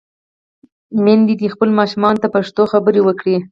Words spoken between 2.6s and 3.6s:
خبرې وکړي.